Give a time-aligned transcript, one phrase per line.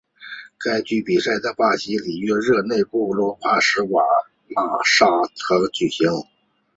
[0.57, 4.03] 该届比赛在巴西里约热内卢的科帕卡瓦
[4.47, 6.09] 纳沙滩举行。